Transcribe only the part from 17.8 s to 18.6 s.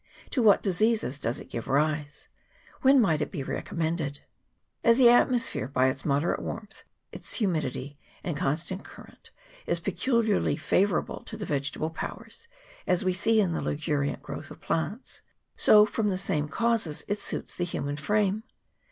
frame.